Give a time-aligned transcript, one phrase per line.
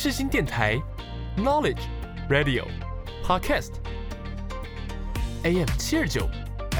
[0.00, 0.80] 世新电台
[1.36, 1.80] Knowledge
[2.30, 2.64] Radio
[3.26, 3.72] Podcast
[5.42, 6.28] AM 七二九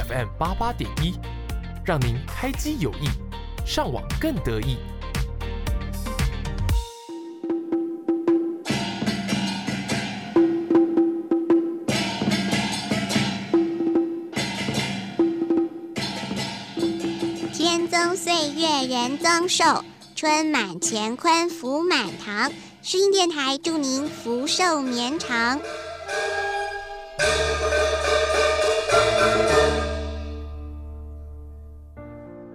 [0.07, 1.19] FM 八八点一，
[1.83, 3.09] 让您开机有益，
[3.65, 4.77] 上网更得意。
[17.51, 19.83] 天增岁月人增寿，
[20.15, 22.49] 春满乾坤福满堂。
[22.91, 25.59] 世新电台祝您福寿绵长。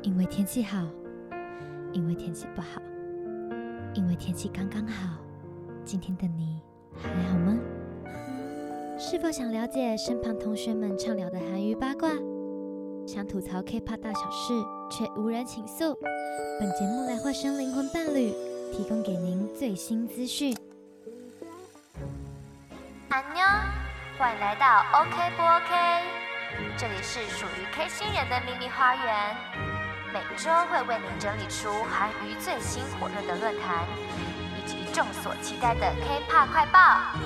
[0.02, 0.78] 因为天气好，
[1.92, 2.82] 因为天气不好，
[3.94, 5.16] 因为天气刚刚好。
[5.84, 6.60] 今天的你
[6.96, 7.56] 还好吗？
[8.98, 12.10] 是否想了解身旁同学们畅聊的韩娱八卦？
[13.06, 14.52] 想吐槽 K-pop 大小事，
[14.90, 15.96] 却无人倾诉？
[16.58, 18.34] 本节目来化身灵魂伴侣，
[18.74, 20.52] 提供给您最新资讯。
[23.08, 23.40] 安妞，
[24.18, 26.02] 欢迎来到 OK 不 OK？
[26.76, 29.36] 这里是属于 K 星人的秘密花园。
[30.12, 33.84] 每周会为您整理出韩娱最新火热的论坛，
[34.58, 37.16] 以及众所期待的 K-pop 快报。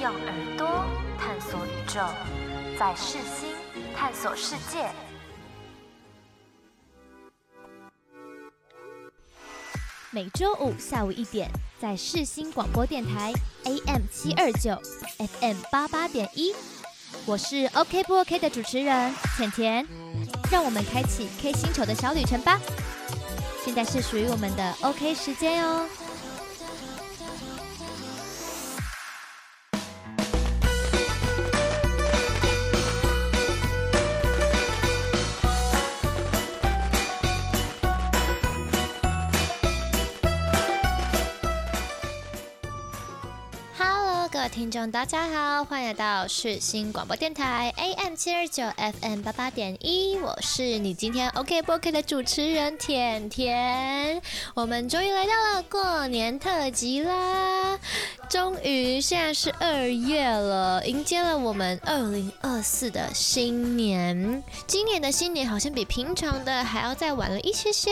[0.00, 0.86] 用耳朵
[1.18, 2.00] 探索宇宙，
[2.78, 3.54] 在世新
[3.94, 4.88] 探索世界。
[10.12, 11.48] 每周五下午一点，
[11.80, 14.76] 在世新广播电台 AM 七二九
[15.18, 16.52] FM 八八点一，
[17.26, 19.86] 我是 OK 不 OK 的主持人甜甜。
[20.50, 22.60] 让我们开启 K 星球的小旅程吧！
[23.64, 25.86] 现在是属于我们的 OK 时间哦。
[44.52, 54.20] 听众大家好，欢迎来到世新广播电台 AM 七二九 FM 八八点一，我是你今天 OK 不 OK 的主持人甜甜。
[54.54, 57.78] 我们终于来到了过年特辑啦！
[58.28, 64.42] 终于现在是二月了，迎接了我们二零二四的新年。
[64.66, 67.90] 今年的新年好像比平常的还要再晚了一些些，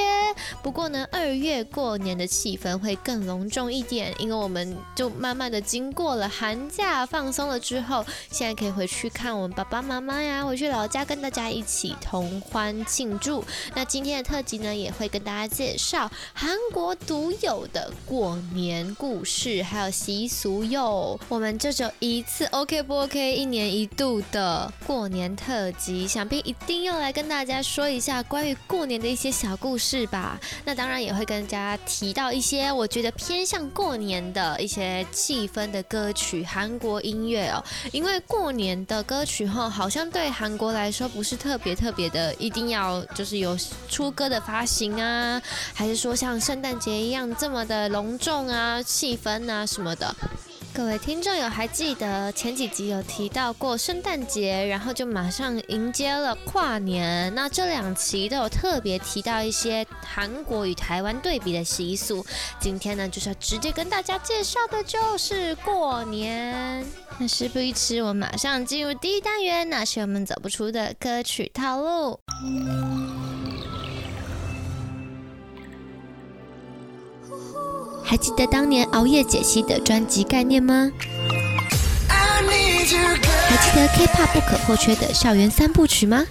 [0.62, 6.47] 不过呢，二月过年的气氛会更隆重一点，因为我们就慢慢的经过了寒。
[6.48, 13.44] 寒假放松了之后，现在可以回去看我们爸爸妈妈呀，回去老家跟大家一起同欢庆祝。
[13.74, 21.20] 那今天的特辑呢，也会跟大家介绍韩国独有的过年故事，还有习俗哟。
[21.28, 23.36] 我们这就一次 OK 不 OK？
[23.36, 30.40] 一年一度的过年特辑，想必一定要来跟大家说一下关于过年的一些小故事吧。
[30.64, 36.37] 那当然也会跟大家提到一些我觉得偏向过年的一些气氛的歌曲。
[36.44, 37.62] 韩国音乐哦，
[37.92, 43.56] 因为过年的歌曲哈，好像对韩国来说不是特别特别的，一定要就是有
[43.88, 45.40] 出歌的发行啊，
[45.74, 50.14] 还是说像圣诞节一样这么的隆重啊，气氛啊什么的。
[50.78, 57.34] 各位听众有还记得前几集有提到过圣诞节，然后就马上迎接了跨年。
[57.34, 62.24] 那这两期都有特别提到一些韩国与台湾对比的习俗。
[62.60, 66.86] 今天呢，就是要直接跟大家介绍的就是过年。
[67.18, 72.20] 那事不宜迟，我马上进入第一单元，那是我们走不出的歌曲套路。
[78.08, 80.90] 还记得当年熬夜解析的专辑概念吗？
[82.08, 86.24] 还记得 K-pop 不可或缺的校园三部曲吗？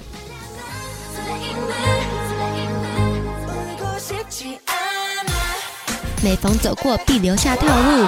[6.24, 8.08] 每逢走过必留下套路，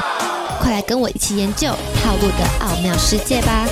[0.59, 1.67] 快来跟我一起研究
[2.03, 3.67] 套路的奥妙世界吧！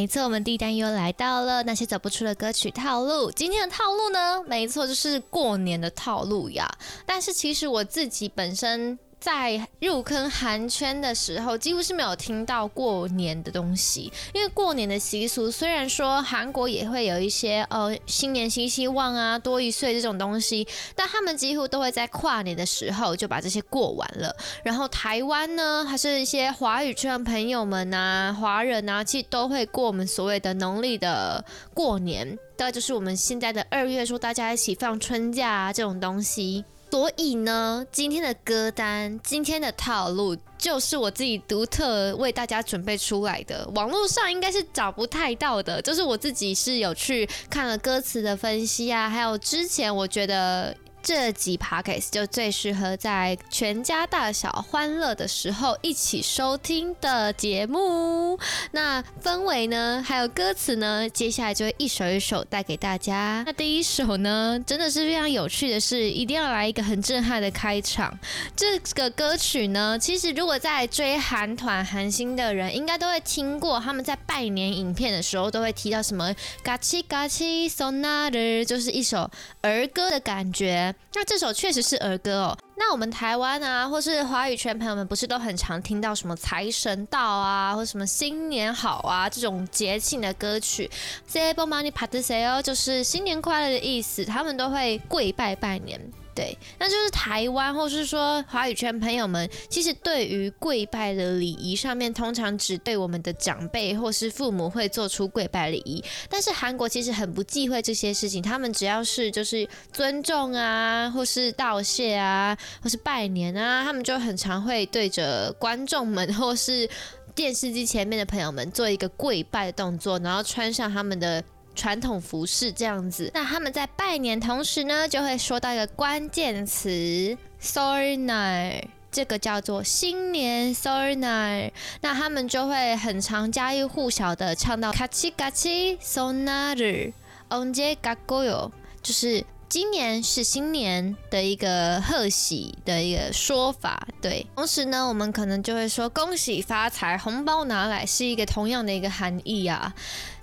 [0.00, 3.30] 没错，我们第一单又来到了那些走不出的歌曲套路。
[3.30, 6.66] 今天的套路呢，没错，就是过年的套路呀。
[7.04, 8.98] 但是其实我自己本身。
[9.20, 14.10] 在入坑韩圈的时候，几乎是没有听到过年的东西。
[14.32, 24.34] 因为过年的习俗，虽然说韩国也会有一些呃新年新希望啊、多一岁这种东西，但他们几乎都会在跨年的时候就把这些过完了。
[24.64, 31.44] 然后台湾呢，还是一些华语圈的朋友们啊、华人啊，其实都会过我们所谓的农历的
[31.74, 36.64] 过年，大概就是我们现在的二月，说大家一起放春假啊这种东西。
[36.90, 43.64] 所以呢，今天的歌单，今天的套路，就是我自己独特为大家准备出来的。
[43.76, 58.38] 网络上应该是找不太到的，就是我自己是有去看了歌词的分析啊，还有之前我觉得这集 p o c a s t 就最适合在全家大小欢乐的时候一起收听的节目。
[58.72, 63.42] 那氛围呢，还有歌词呢，接下来就会一首一首带给大家。
[63.46, 68.18] 那第一首呢，真的是非常有趣的是，一定要来一个很震撼的开场。
[68.54, 79.30] 这个歌曲呢，其实如果在追韩团、韩星的人，应该都会听过，他们在拜年影片的时候都会提到什么“嘎七嘎七 s o n a 就是一首
[79.62, 80.89] 儿歌的感觉。
[81.14, 82.58] 那这首确实是儿歌哦。
[82.76, 90.90] 那我们台湾啊，或是华语圈朋友们，不是都很常听到什么财神到啊，或什么新年好啊这种节庆的歌曲
[91.26, 96.00] ？Say b o money p a t i s e 就是新年快乐的意思，他们都会跪拜拜年。
[96.34, 106.02] 对，那就是台湾，或是说华语圈朋友们，其实对于跪拜的礼仪上面，通常只对我们的长辈或是父母会做出跪拜礼仪。
[106.28, 116.88] 但是韩国其实很不忌讳这些事情，他们只要是就是尊重啊，或是道谢啊，或是拜年啊，他们就很常会对着观众们或是
[117.34, 121.42] 电视机前面的朋友们做一个跪拜的动作，然后穿上他们的。
[121.74, 123.30] 传统服饰这样子。
[123.34, 136.20] 那他们在拜年同时呢，就会说到一个关键词 s o r n i 这个叫做新年 s o r n i 那他们就会很常家喻户晓的唱到 “kachi kachi s
[136.20, 137.12] o n a r
[137.48, 139.44] onje g a g o y o 就是。
[139.70, 144.44] 今年是新年的一个贺喜的一个说法，对。
[144.56, 149.94] 同时呢，我们可能就会说恭喜发财，红包拿来是一个同样的一个含义啊。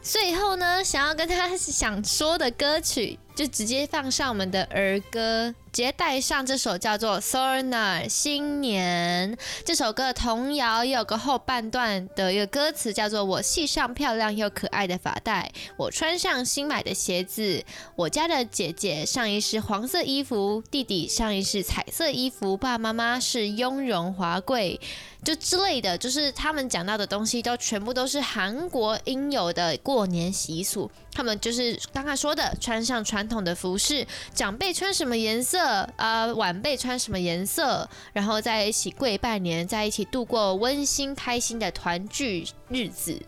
[0.09, 5.53] 最后呢，想要跟他想说的歌曲，就直接放上我们的儿歌。
[5.69, 17.63] 直接带上这首叫做《Sornar 新年》这首歌童谣，也有个后半段的一个歌词，叫做“我系上漂亮又可爱的发带，我穿上新买的鞋子，
[17.95, 24.79] 我家的姐姐上衣是黄色衣服，弟弟上衣是彩色衣服，爸爸妈妈是雍容华贵”，
[25.23, 30.91] 就之类的，就是他们讲到的东西，都全部都是韩国应有的过过年习俗。
[31.11, 35.59] 他们就是刚刚说的，穿上传统的服饰，长辈穿什么颜色？
[35.95, 43.19] 啊，晚辈穿什么颜色，然后在一起跪拜年，在一起度过温馨开心的团聚日子。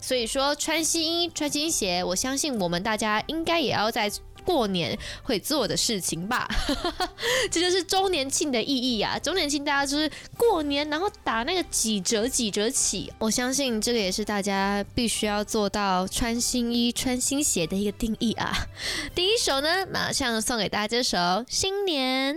[0.00, 4.10] 所以说，穿新衣、穿新鞋，我相信我们大家应该也要在。
[4.46, 6.48] 过年会做的事情吧，
[7.50, 9.18] 这就是周年庆的意义啊！
[9.18, 10.08] 周年庆大家就是
[10.38, 13.12] 过年，然后打那个几折几折起。
[13.18, 18.52] 我相信这个也是大家必须要做到穿新衣、穿新鞋的一个定义啊。
[19.14, 21.18] 第一首呢，马上送给大家这首
[21.48, 22.36] 《新年》。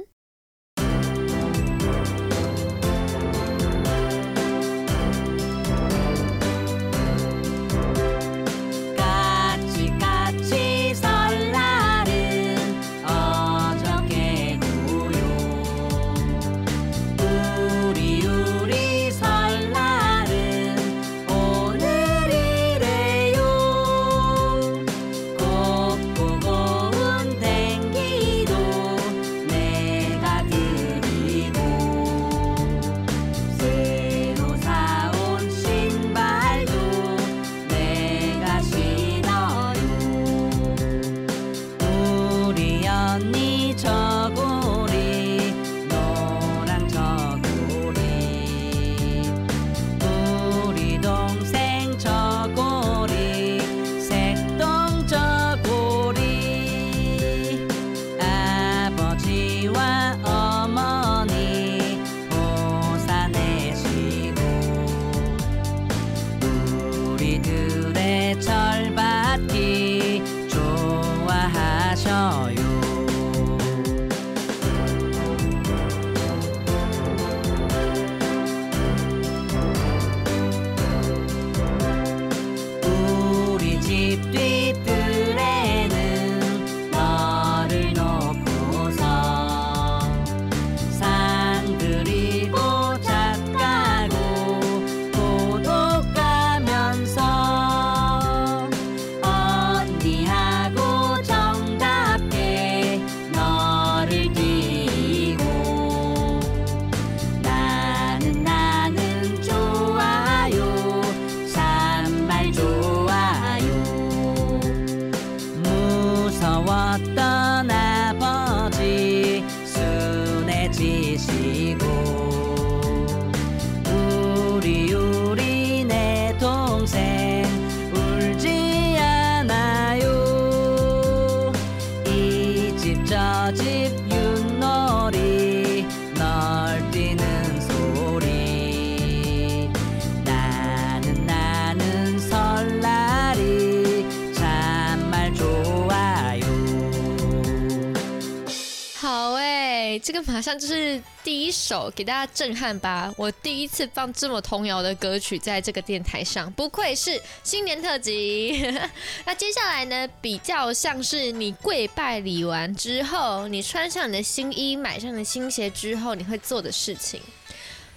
[150.25, 153.13] 马上就是第一首给大家震撼吧！
[153.17, 158.61] 我第一次放这么童谣的歌曲在这个电台上，不愧是新年特辑。
[159.25, 167.21] 那接下来呢，比较像是你跪拜礼完之后，你穿上你的新衣，买上你的新鞋之后，你会做的事情。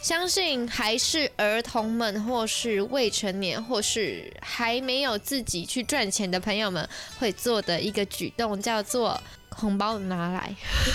[0.01, 6.89] 相信还是儿童们，或是未成年，或是还没有自己去赚钱的朋友们
[7.21, 9.21] 会做的一个举动，叫做
[9.57, 10.55] 红包拿来，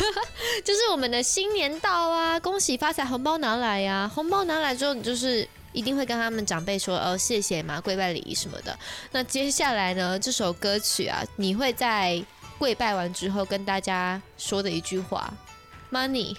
[0.66, 4.12] 就是我们的新年到啊，恭喜发财，红包拿来呀、啊！
[4.14, 8.78] 红包拿来之后，你就是一定会跟他们长辈说哦，谢谢嘛，跪拜礼仪什么的。
[9.12, 12.24] 那接下来呢，这首歌曲啊，你会在
[12.58, 15.32] 跪拜完之后跟大家说的一句话
[15.92, 16.36] ，money。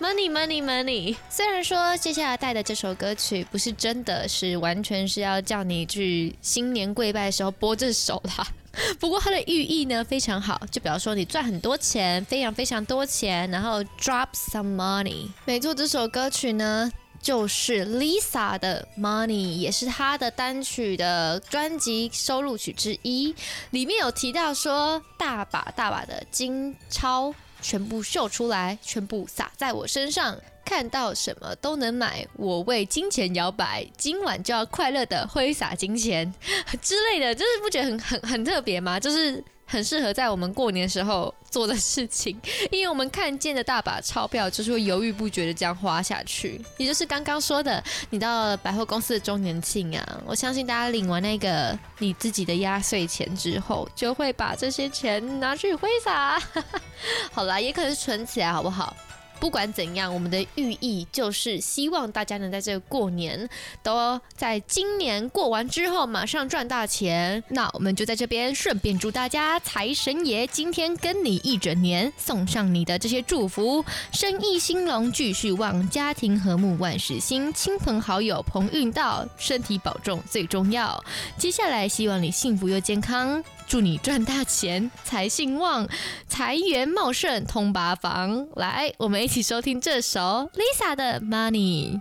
[0.00, 1.16] Money, money, money。
[1.28, 8.46] 虽然说接下来带的这首歌曲不是真的是完全是要叫你去新年跪拜的时候播这首啦，
[9.00, 15.26] 不过它的寓意呢非常好，就比方说你赚很多钱，非常非常多钱，然后 drop some money。
[15.44, 16.88] 没错，这首歌曲呢
[17.20, 23.34] 就是 Lisa 的 Money，也是她的单曲的专辑收录曲之一，
[23.70, 27.34] 里面有提到说大把大把的金钞。
[27.60, 32.26] 全部秀出来，全部洒在我身上，看到什么都能买。
[32.34, 36.32] 我为金钱摇摆，今晚就要快乐的挥洒金钱
[36.80, 38.98] 之类的，就是不觉得很很很特别吗？
[38.98, 39.42] 就是。
[39.68, 46.60] 很适合在我们过年的时候做的事情，因为我们看见的大把钞票，就是会犹豫不决的这样花下去。
[46.78, 56.42] 也就是刚刚说的，你到了百货公司的周年庆啊，我相信大家领完那个你自己的压岁钱之后，就会把这些钱拿去挥洒。
[57.30, 58.96] 好啦，也可能是存起来，好不好？
[59.40, 63.48] 不管怎样，我们的寓意就是希望大家能在这个过年，
[63.82, 67.42] 都在今年过完之后马上赚大钱。
[67.48, 81.02] 那我们就在这边顺便祝大家财神爷今天跟你一整年，送上你的这些祝福，生意兴隆，继续旺，家庭和睦，万事兴，亲朋好友鸿运到，身体保重最重要。
[81.36, 83.42] 接下来希望你幸福又健康。
[83.68, 85.86] 祝你赚大钱，财兴旺，
[86.26, 88.48] 财源茂盛，通八方。
[88.56, 92.00] 来，我们一起收听这首 Lisa 的 Money。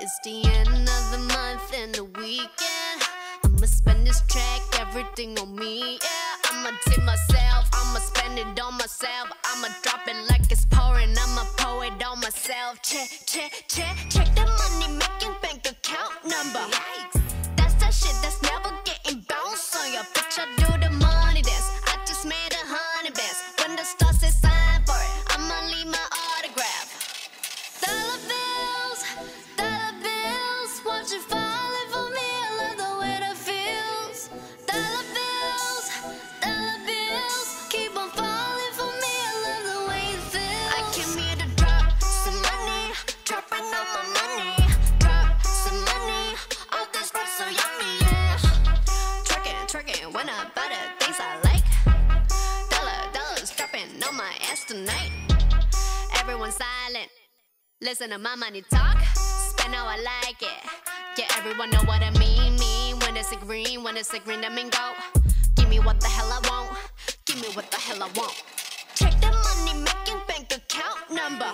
[0.00, 3.02] It's the end of the month and the weekend.
[3.44, 5.98] I'ma spend this track, everything on me.
[6.00, 9.28] Yeah, I'ma tip myself, I'ma spend it on myself.
[9.44, 12.80] I'ma drop it like it's pouring, I'ma pour it on myself.
[12.82, 16.66] Check, check, check, check the money making bank account number.
[17.56, 18.74] That's that shit that's never
[58.12, 58.98] To my money talk.
[59.14, 60.60] Spend how I like it.
[61.16, 62.58] Yeah, everyone know what I mean.
[62.58, 64.92] Mean when it's a green, when it's a green, that mean go.
[65.54, 66.78] Give me what the hell I want.
[67.24, 68.34] Give me what the hell I want.
[68.94, 71.50] Check the money making bank account number.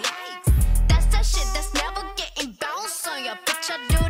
[0.89, 3.71] That's that shit that's never getting bounced on your bitch.
[3.71, 4.08] I do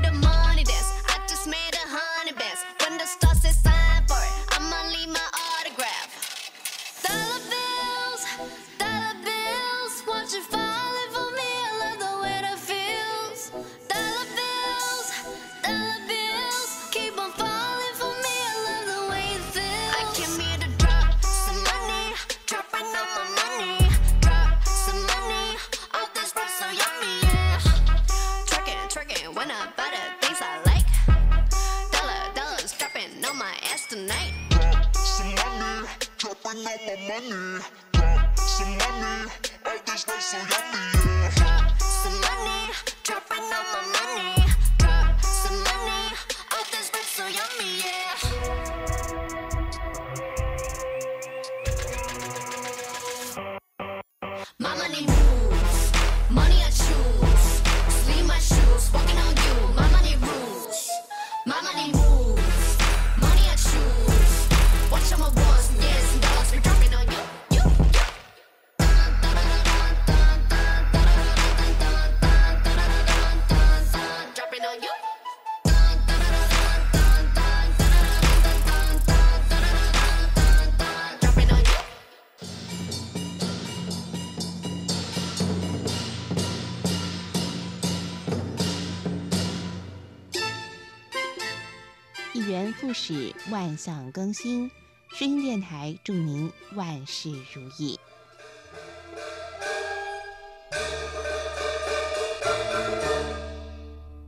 [93.78, 94.70] 想，更新。
[95.16, 97.98] 声音电台祝您万事如意。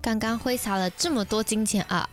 [0.00, 2.08] 刚刚挥洒了这么多金钱啊！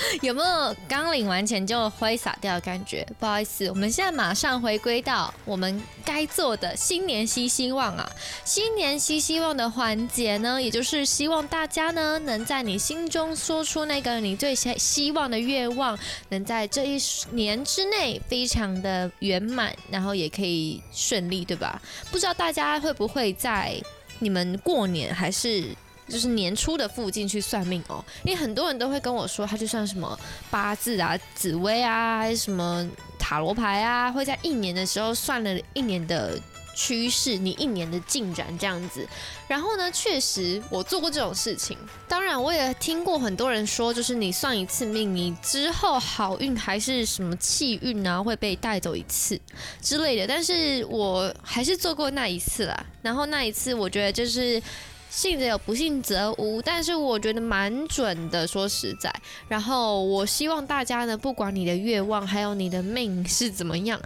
[0.22, 3.06] 有没有刚领完钱就挥洒掉的感觉？
[3.18, 8.10] 不好意思，我们现在马上回归到我们该做的新年希希望啊！
[8.44, 16.98] 新年希希望的环节呢，也就是希望大家呢能在你心中说出那个你最希希望的愿望，能在这一
[17.32, 21.80] 年之内非常的圆满，然后也可以顺利，对吧？
[22.10, 23.74] 不知道大家会不会在
[24.20, 25.64] 你们过年还是？
[26.08, 30.18] 就是年初的附近去算命哦，因为很多人都会跟我说，他就算什么
[30.50, 32.88] 八字啊、紫微啊，还是什么
[33.18, 36.40] 塔罗牌啊，会在一年的时候算了一年的
[36.74, 39.06] 趋势，你一年的进展这样子。
[39.46, 41.76] 然后呢，确实我做过这种事情。
[42.06, 49.38] 当然，我也听过很多人说，就是你算一次命，你之后好运还是什么气运啊，会被带走一次
[49.82, 50.26] 之类的。
[50.26, 52.86] 但是我还是做过那一次啦。
[53.02, 54.62] 然后那一次，我觉得就是。
[55.10, 56.60] 信则有，不信则无。
[56.62, 59.12] 但是我觉得蛮准的，说实在。
[59.48, 64.00] 然后我希望大家呢，不管你的愿望还有你的命是怎么样，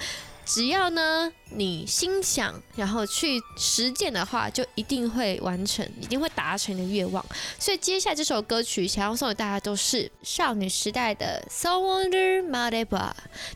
[0.44, 7.24] 只要呢你心想，然后去实践的话，就一定会完成，一定会达成的愿望。
[7.58, 12.96] 所以接下来这首歌曲想要送给大家，都是少女时代的《So Wonder Made By》。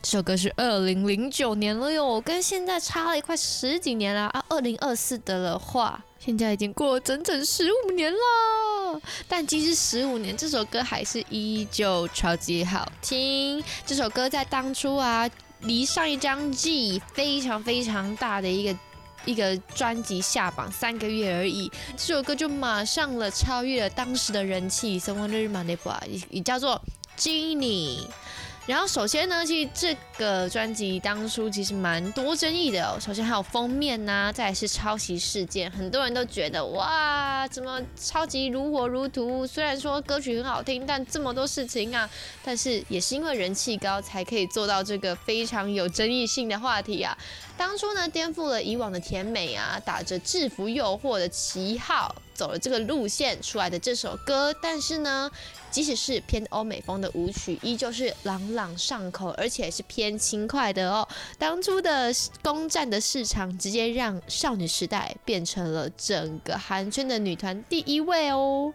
[0.01, 4.43] 这首歌是二零零九年了哟，跟现在差了一块十几年了啊。
[4.49, 6.03] 二零二四的话。
[6.19, 13.63] 现在已经过了整整十五年了，但即使十五年，这首歌还是依旧超级好听。
[13.85, 15.29] 这首歌在当初啊，
[15.61, 18.77] 离上一张 G 非常非常大的一个
[19.25, 26.81] 一个专辑下榜三个月而已，这首歌就马上了超越了当时的人气，Someone That Money 也也叫做
[27.17, 27.99] Genie。
[28.67, 32.97] 然后首先呢，其实这个专辑当初其实蛮多争议的哦。
[32.99, 39.47] 首先还有封面呐、啊，再是抄袭事件，很多人都觉得哇，怎么超级如火如荼？
[39.47, 42.09] 虽然说歌曲很好听，但这么多事情啊，
[42.43, 47.17] 但是也是因为人气高，才可以做到这个非常有争议性的话题啊。
[47.57, 55.29] 当初呢，颠覆了以往的甜美啊，打着制服诱惑的旗号，走了这个路线出来的这首歌，但是呢，
[55.71, 61.07] 即使是偏欧美风的舞曲，依旧是朗朗上口，而且是偏轻快的哦。
[61.39, 68.71] 当初的攻占的市场，直接让少女时代变成了整个韩圈的女团第一位哦。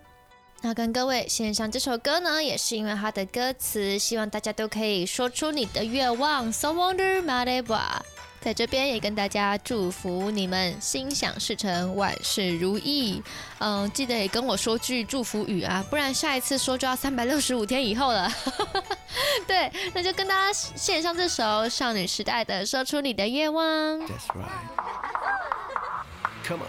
[0.65, 6.53] 那跟各位献上这首歌呢，也是因为它的歌词，希望大家都可以说出你的愿望。
[6.53, 7.81] So wonder, whatever.
[8.43, 13.23] 在这边也跟大家祝福你们心想事成，万事如意。
[13.59, 18.29] 嗯，记得也跟我说句祝福语啊，不然下一次说就要三百六十五天以后了。
[19.47, 23.65] 对，那就跟大家献上这首少女时代的《说出你的愿望》。
[24.03, 24.51] That's right.
[26.45, 26.69] Come on.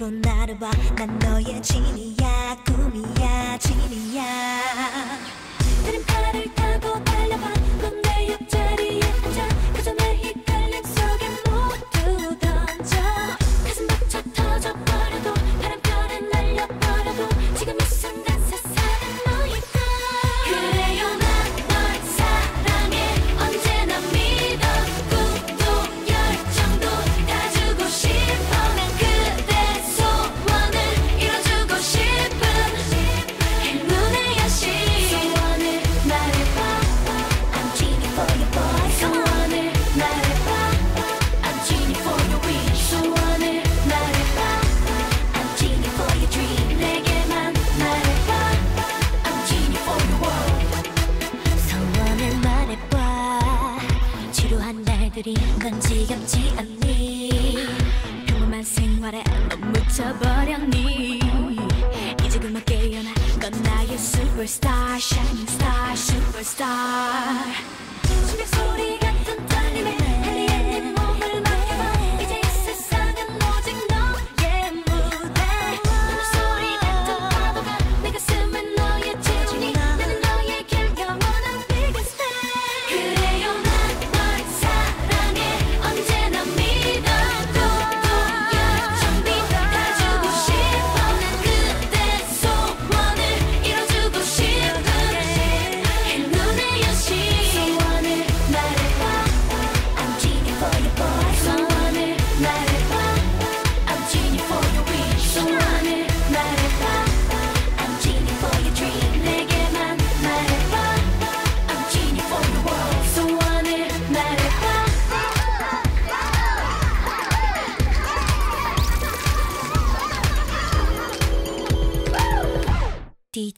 [0.00, 2.09] 그리고 나를 봐, 난 너의 진이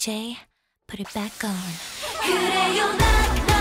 [0.03, 0.37] DJ
[0.89, 3.52] put it back on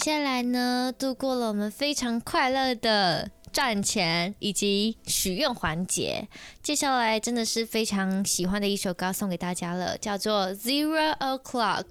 [0.00, 6.26] 接下来呢，度过了我们非常快乐的赚钱以及许愿环节。
[6.62, 11.84] 接下来真的是非常喜欢的一首歌送给大家了，叫做《Zero O'Clock》，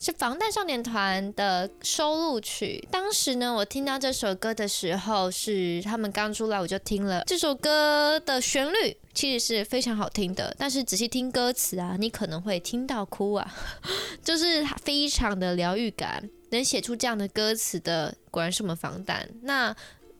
[0.00, 2.88] 是防弹少年团的收录曲。
[2.90, 10.56] 当时呢，我听到这首歌的时候，是他们刚出来，我就听了这首歌的旋律，其实是非常好听的。
[10.58, 13.54] 但是仔细听歌词啊，你可能会听到哭啊，
[14.24, 16.30] 就是非常的疗愈感。
[16.50, 19.28] 能写出这样的歌词的，果然是我们防弹。
[19.42, 19.74] 那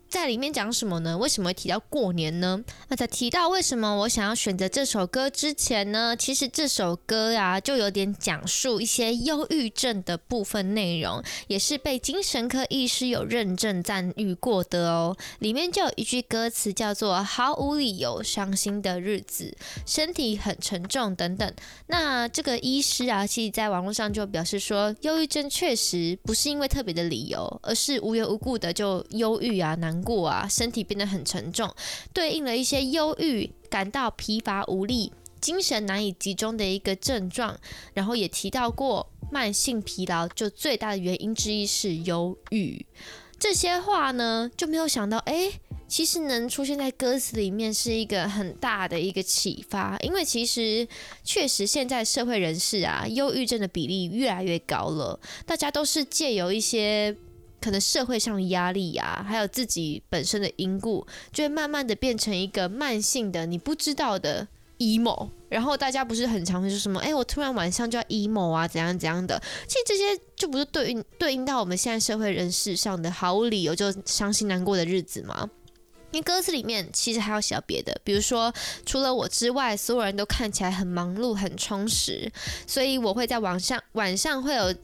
[0.09, 1.17] 在里面讲什么呢？
[1.19, 2.63] 为什么会提到过年呢？
[2.89, 15.15] 那在提到为什么我想要选择这首歌之前呢，其实这首歌呀，就有点讲述一些忧郁症的部分内容，也是被精神科医师有认证赞誉过的哦。
[15.41, 21.53] 里面就有一句歌词叫做“毫无理由伤心的日子，身体很沉重”等等。
[21.89, 31.75] 那这个医师啊，其实在网络上就表示说，忧郁症确实不是因为特别的理由，而是无缘无故的就忧郁啊、难过啊，身体变得很沉重，
[32.13, 37.59] 对应了一些忧郁、感到疲乏无力、精神难以集中的一个症状。
[37.95, 42.87] 然后也提到过，慢性疲劳就最大的原因之一是忧郁。
[43.39, 45.53] 这些话呢，就没有想到，哎，
[45.87, 50.89] 其实能出现在歌词里面是一个很大的一个启发，因为其实
[51.23, 57.17] 确实现在社会人士啊，忧郁症的比例越来越高了，大家都是借由一些
[57.61, 64.47] 可能社会上的压力啊，还有自己本身的因故，就会慢慢的变成一个慢性的你不知道的
[64.79, 65.29] emo。
[65.49, 69.43] 然后大家不是很常会说什么，哎，我突然晚上就要 emo 啊，怎样怎样的？
[69.67, 75.49] 其实这些就不是对应对应到我们现在社会人士上的毫无理由就伤心难过的日子吗？
[76.11, 78.53] 因为歌词里面其实还有写到别的，比如说
[78.87, 82.31] 除了我之外，所有人都看起来很忙碌、很充实，
[82.67, 84.75] 所以我会在晚上晚上会有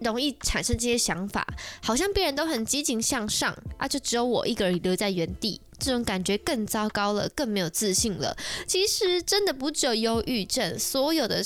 [0.00, 1.46] 容易产生这些想法，
[1.82, 5.60] 好像别人都很积极向上啊，就只有我一个人留在原地。
[5.78, 8.36] 这种感觉更糟糕了，更没有自信了。
[8.66, 11.40] 其实真的不只有忧郁症，所有的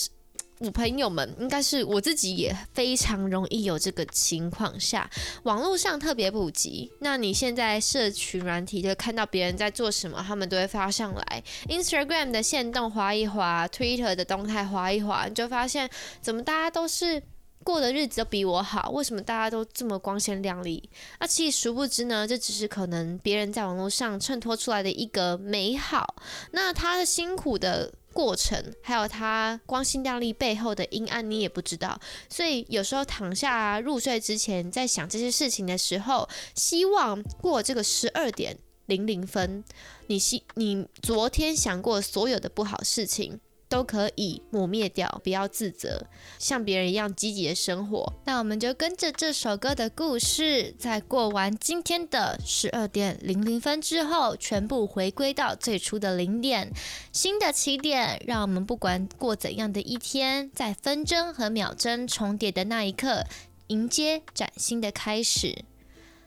[0.60, 5.10] 我朋友们，应该是我自己也非常容易有这个情况下。
[5.42, 11.42] 网络上特别普及，那你现在社群软体就看到别人在做什么，他们都会发上来。
[11.68, 15.90] Instagram 的线动滑一滑，Twitter 的动态滑一滑，你就发现
[16.22, 17.22] 怎么大家都是。
[17.62, 20.88] 过的日子都比我好，为什么大家都这么光鲜亮丽？
[21.20, 26.16] 那其实殊不知呢，这只是可能别人在网络上衬托出来的一个美好。
[26.50, 31.98] 那他的辛苦的过程，还有他光鲜亮丽背后的阴暗，你也不知道。
[32.28, 39.64] 所以有时候躺下入睡之前，在想这些事情的时候，希望过这个十二点零零分，
[40.08, 43.40] 你希你昨天想过所有的不好事情。
[43.72, 46.06] 都可以抹灭掉，不要自责，
[46.38, 48.12] 像别人一样积极的生活。
[48.26, 56.70] 那我们就跟着这首歌的故事，在过完今天的十二点零零分之后，全部回归到最初的零点，
[57.12, 58.22] 新的起点。
[58.26, 63.24] 让我们不管过怎样的一天，在分针和秒针重叠的那一刻，
[63.68, 65.64] 迎接崭新的开始。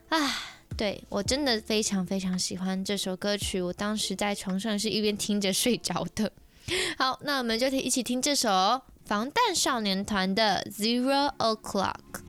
[0.10, 0.18] 啊，
[0.76, 6.32] 对，我真的非常非常喜欢这首歌曲，我当时在床上是一边听着睡着的。
[6.98, 12.24] 好，那我们就一起听这首防弹少年团的 Zero O'clock。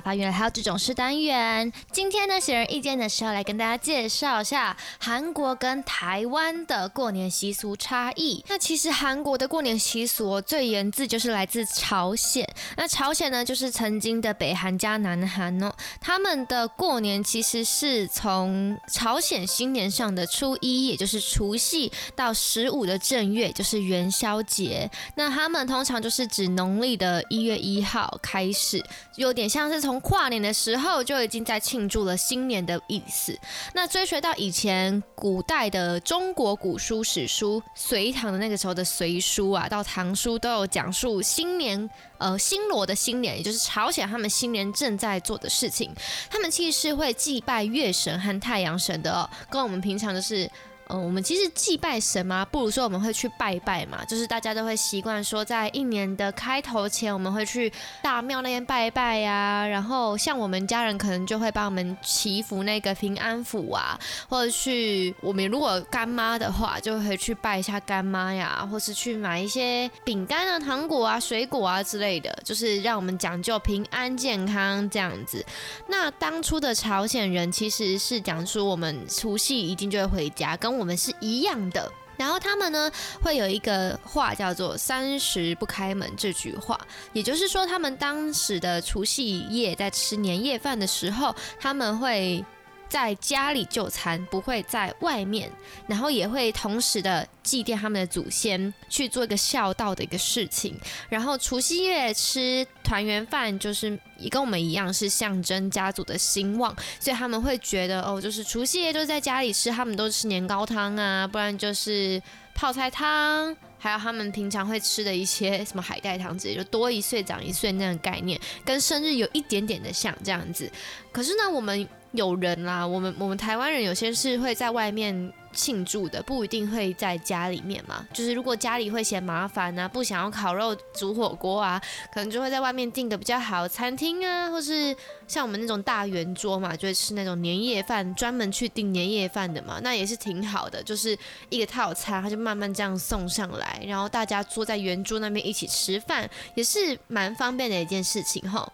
[0.00, 1.72] 发原来还有这种事单元。
[1.92, 8.44] 今天呢，显而易见的时候来跟大家介绍一下韩国跟台湾的过年习俗差异。
[8.48, 12.48] 那其实韩国的过年习俗最源自就是来自朝鲜。
[12.76, 15.72] 那朝鲜呢，就是曾经的北韩加南韩哦。
[16.00, 24.90] 他们的过年其实是从朝鲜新年上的初一，也就是除夕，到十五的正月，就是元宵节。
[25.16, 28.18] 那他们通常就是指农历的一月一号。
[28.22, 28.84] 开始
[29.16, 33.36] 有点像是从从跨年的时候就已经在庆祝了新年的意思。
[33.74, 45.92] 那追随到以前古代的中国古书史书，隋唐的那个时候的隋书啊，到唐书都有讲述新年，呃，新罗的新年，也就是朝鲜他们新年正在做的事情。
[46.30, 50.48] 他们其实是会祭拜月神和太阳神的，跟我们平常就是。
[50.92, 57.72] 嗯，我们其实祭拜神嘛，不如说我们会去拜拜嘛，就是大家都会习惯说，在一年的开头前，我们会去
[58.02, 63.98] 大庙那边拜拜呀、然后像我们家人可能就会帮我们祈福那个平安符啊，
[64.28, 75.44] 或者去我们如果干妈的话，就会去拜一下干妈呀，或是去买一些饼干啊、糖果啊、水果啊之类的，就是让我们讲究平安健康这样子。
[75.86, 81.92] 那当初的朝鲜人其实是讲说，我们除夕一定就会回家，跟我们是一样的。
[82.16, 82.90] 然后他们呢
[83.22, 86.78] 会有一个话叫做“三十不开门”这句话，
[87.14, 92.44] 也就是说，他们当时的除夕夜在吃年夜饭的时候，他们会
[92.90, 95.50] 在家里就餐，不会在外面，
[95.86, 100.76] 然后也会同时的祭奠他们的祖先，去做一个孝道的一个事情。
[101.08, 112.20] 然后除夕夜吃团圆饭，就是也跟我们一样是象征家族的兴旺，所以他们会觉得哦，就是除夕夜就在家里吃，他们都吃年糕汤啊，不然就是
[112.54, 113.56] 泡菜汤。
[113.82, 120.70] 还有他们平常会吃的一些什么海带汤之类，就多一岁长一岁那种概念，跟生日有一点点的像这样子。
[121.10, 128.04] 可是呢，我们有人啦，我们我们台湾人有些是会在外面庆祝的，不一定会在家里面嘛。
[128.12, 131.80] 就是如果家里会嫌麻烦啊，不想要烤肉煮火锅啊，
[132.12, 134.94] 可能就会在外面订个比较好的餐厅啊，或是
[135.28, 141.16] 像我们那种大圆桌嘛，就会吃那种年夜饭，专门去订年夜饭的嘛，那也是挺好的，就是
[141.48, 148.72] 一个套餐，他就慢慢这样送上来，然后大家坐在圆桌那边一起吃饭，也是蛮方便的一件事情哈。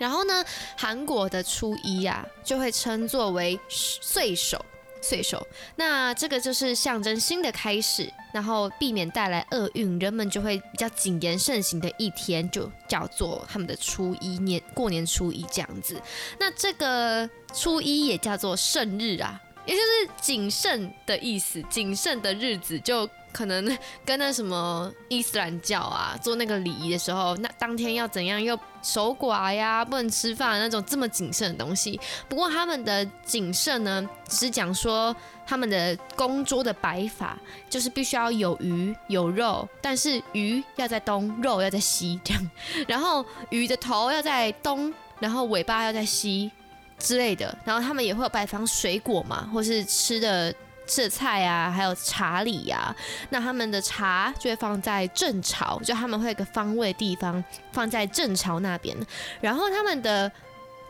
[0.00, 0.42] 然后呢，
[0.78, 4.64] 韩国的初一、啊，就会称作为岁首，
[5.02, 5.46] 岁首。
[5.76, 16.00] 那这个就是象征新的开始，然后避免带来厄运，人们就会比较谨言慎行的一天，就叫做他们的初一年，过年初一这样子。
[16.38, 23.06] 那这个初一也叫做圣日啊，也就是谨慎的意思，谨慎的日子就。
[23.32, 31.98] 可能 跟那什么伊斯兰教啊，做那个礼仪的时候，那当天要怎样又守寡呀，不能吃饭那种这么谨慎的东西。
[32.28, 35.14] 不过他们的谨慎呢，只是讲说
[35.46, 37.38] 他们的供桌的摆法，
[37.68, 42.50] 就是必须要有鱼有肉，但是鱼要在东，肉要在西这样。
[42.88, 46.50] 然后鱼的头要在东，然后尾巴要在西
[46.98, 47.56] 之类的。
[47.64, 50.54] 然后他们也会有摆放水果嘛，或是吃的。
[50.90, 52.96] 色菜啊，还有茶礼呀、啊，
[53.30, 58.96] 那他们的茶就会放在正朝，就他们会有个方位地方放在正朝那边。
[59.40, 60.30] 然后他们的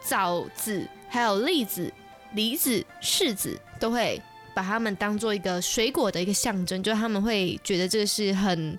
[0.02, 1.92] 枣子、还有栗子、
[2.32, 4.20] 梨子、柿子都会
[4.54, 8.78] 把他们当做一个水果的一个象征，就他们会觉得这个是很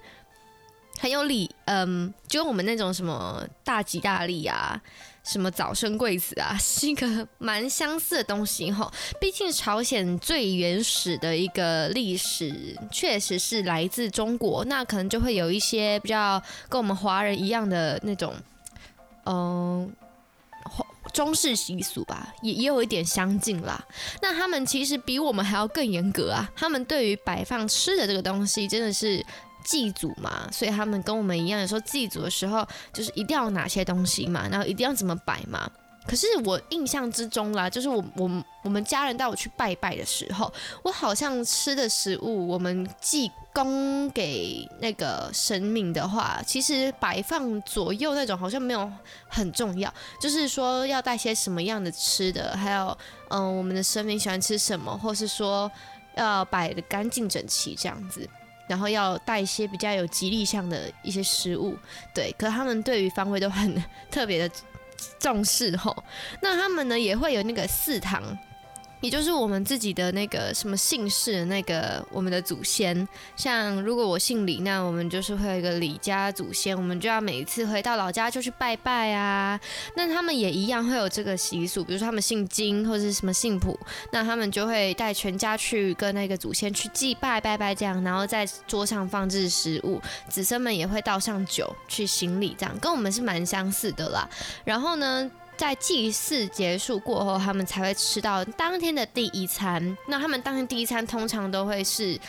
[1.00, 4.82] 很有礼，嗯，就我们那种什么大吉大利啊。
[5.24, 8.92] 什么早生贵子啊， 是一个蛮相似的东西哈。
[9.20, 18.34] 毕竟朝鲜最原始的一个历史确实是来自中国，那可能就会有一些比较跟我们华人一样的那种，
[19.26, 19.92] 嗯，
[21.14, 23.84] 中式习俗吧，也也有一点相近啦。
[24.22, 29.24] 那他们其实比我们还要更严格啊，他们对于摆放吃的这个东西真的是。
[29.64, 35.70] 祭祖嘛，所以他们跟我们一样，有时候祭祖的时候就是一定要哪些东西嘛，然后一定要怎么摆嘛。
[36.08, 48.92] 可是我印象之中啦，就是我我我们家人带我去拜拜的时候，我好像吃的食物，我们祭供给那个神明的话，其实摆放左右那种好像没有
[49.28, 52.98] 很重要，就是说要带些什么样的吃的，还有
[53.30, 55.72] 嗯、我们的神明喜欢吃什么，或是说
[56.16, 58.28] 要摆得干净整齐这样子。
[58.68, 61.78] 然后要带一些比较有吉利相的一些食物，
[62.14, 64.56] 对，可他们对于方位都很 特别的
[65.20, 66.04] 重视吼。
[66.42, 68.38] 那他们呢也会有那个四堂。
[69.02, 79.60] 也就是我们自己的那个什么姓氏那个我们的祖先，像如果我姓李，那我们就是会有一个李家祖先，我们就要每一次回到老家就去拜拜啊。
[79.96, 83.78] 那他们也一样会有这个习俗，比如说他们姓金或者是什么姓卜，
[84.12, 90.00] 那他们就会带全家去跟那个祖先去祭拜拜拜这样，然后在桌上放置食物，
[90.30, 94.30] 子孙们也会倒上酒去行礼，这样跟我们是蛮相似的啦。
[94.64, 95.30] 然后呢，
[95.62, 99.96] 在祭祀结束过后，他们才会吃到当天的第一餐。
[100.08, 102.20] 那他们当天第一餐通常都会是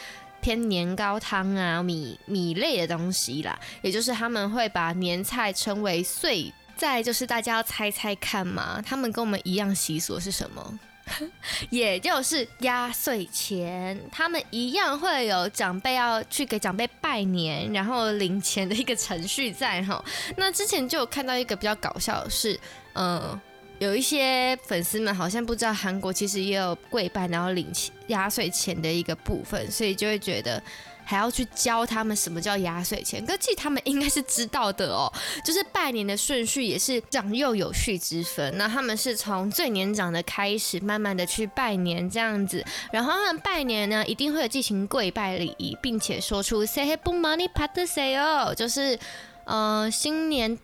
[0.43, 6.53] 偏年糕汤啊、米米类的东西啦，也就是他们会把年菜称为岁。
[6.77, 10.79] 再就是大家要猜猜看嘛，他们跟我们一样习俗是什么？
[11.71, 20.03] 也就是压岁钱，他们一样会有长辈要去给长辈拜年，然后领钱的一个程序在哈。
[20.37, 22.59] 那之前就有看到一个比较搞笑的是，
[22.95, 23.41] 嗯，
[23.79, 30.63] 有一些粉丝们好像不知道韩国其实也有跪拜然后领钱压岁钱的一个部分，所以就会觉得。
[31.05, 35.13] 还要去教他们什么叫压岁钱，可其实他们应该是知道的哦。
[35.45, 42.65] 就是拜年的顺序也是长幼有序之分，那他们是从最年长的开始，慢慢的去拜年这样子。
[42.93, 48.99] 然后他们拜年呢，一定会有进行跪拜礼仪，并且说出 “Say Happy Money Pat Say 哦”，就是
[49.45, 50.59] 呃新年。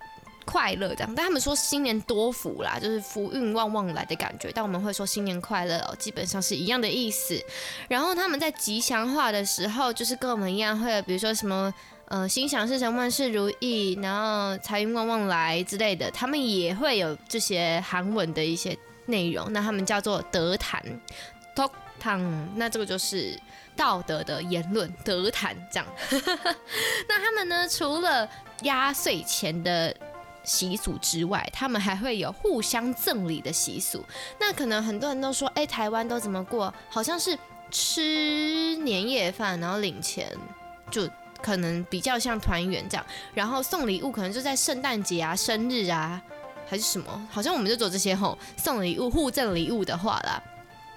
[0.51, 4.51] 快乐这样，但他们说新年多福啦，就是福运旺旺来的感觉。
[4.55, 7.39] 但我们会说新年快乐哦，基本上是一样的意思。
[7.87, 11.73] 然后他们在吉祥话的时候，就是跟我们一样，会有比如说什么
[12.07, 18.75] 呃心想事成、万事如意，然后财运旺旺来之类的，他们也会有这些韩文的一些
[19.05, 19.53] 内容。
[19.53, 20.83] 那他们叫做德坛
[21.55, 23.39] ，Tok t a n 那这个就是
[23.77, 25.87] 道德的言论，德坛这样。
[27.07, 28.27] 那他们呢，除了
[28.63, 29.95] 压岁钱的。
[30.49, 34.05] 习俗之外，他们还会有互相赠礼的习俗。
[34.41, 36.75] 那可能很多人都说，哎，台湾都怎么过？
[36.89, 37.39] 好像是
[37.71, 40.27] 吃年夜饭，然后领钱，
[40.91, 41.09] 就
[41.43, 43.07] 可能比较像团圆这样。
[43.35, 46.21] 然后送礼物，可能就在圣诞节啊、生日啊，
[46.67, 47.29] 还是什么？
[47.31, 50.43] 好像我们就做这些吼，送礼物、互赠礼物的话啦。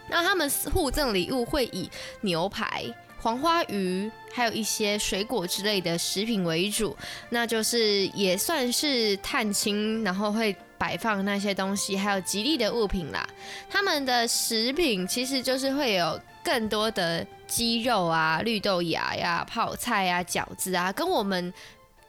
[0.10, 1.90] 那他们互赠礼物会以
[2.22, 2.84] 牛排、
[3.22, 6.98] 黄花鱼，还有一些水果之类的食品为主，
[7.30, 13.24] 那就是也算是探亲，然后会摆放那些东西，还有吉利的物品啦。
[13.70, 21.54] 他们的食品其实就是会有更多的鸡肉啊、绿豆芽呀、泡菜啊、饺子啊，跟我们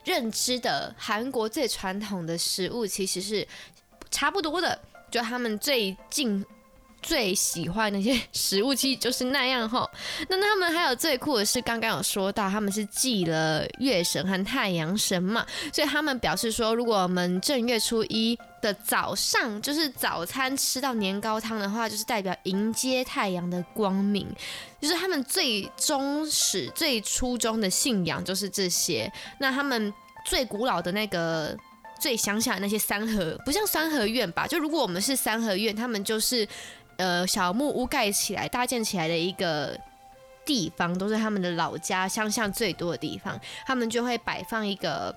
[0.03, 3.47] 认知的韩国最传统的食物其实是
[4.09, 6.43] 差不多的，就他们最近。
[7.03, 9.87] 最喜欢那些 食物，其实就是那样吼。
[10.29, 24.25] 那他们还有最酷的是，刚刚有说到他们是祭了月神和太阳神嘛，所以他们表示说，如果我们正月初一的早上，就是早餐吃到年糕汤的话，就是代表迎接太阳的光明。
[24.81, 29.11] 就是他们最忠始、最初衷的信仰就是这些。
[29.39, 29.93] 那他们
[30.25, 31.55] 最古老的那个。
[31.99, 34.45] 最乡下的那些三合，不像三合院吧？
[34.45, 36.45] 就如果我们是三合院，他们就是
[36.97, 39.77] 呃小木屋盖起来、搭建起来的一个
[40.45, 43.39] 地方，都是他们的老家乡下最多的地方。
[43.65, 45.15] 他们就会摆放一个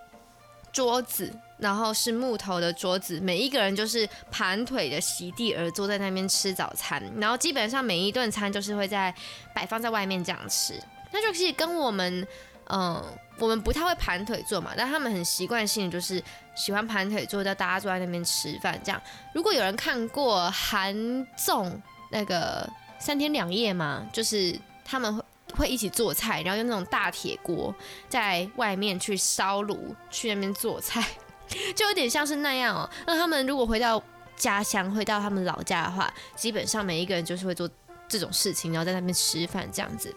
[0.72, 7.02] 桌子，然后是木头的桌子，每一个人就是盘腿的席地而坐在那边吃早餐。
[7.18, 9.14] 然后基本上每一顿餐就是会在
[9.54, 10.80] 摆放在外面这样吃，
[11.12, 12.26] 那就其实跟我们。
[12.70, 13.02] 嗯，
[13.38, 16.22] 我们不太会盘腿坐嘛，但他们很习惯性就是
[16.54, 19.00] 喜欢盘腿坐，叫大家坐在那边吃饭这样。
[19.32, 25.22] 如果有人看过韩综那个三天两夜嘛，就是他们会
[25.56, 27.74] 会一起做菜，然后用那种大铁锅
[28.08, 31.02] 在外面去烧炉去那边做菜，
[31.74, 32.88] 就有点像是那样哦。
[33.06, 34.02] 那他们如果回到
[34.34, 37.68] 家乡，回到他们老家的话，基本上每一个人就是会做
[38.08, 40.14] 这种事情，然后在那边吃饭这样子。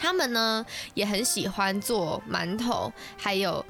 [0.00, 3.62] 他们呢也很喜欢做馒头，还有